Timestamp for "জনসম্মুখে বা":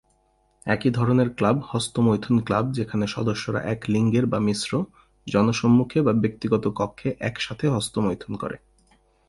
5.27-6.13